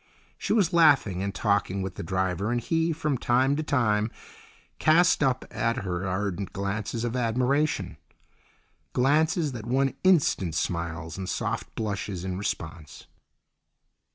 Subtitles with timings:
[0.39, 4.09] She was laughing and talking with the driver, and he, from time to time,
[4.79, 12.25] cast up at her ardent glances of admiration—glances that won instant smiles and soft blushes
[12.25, 13.05] in response.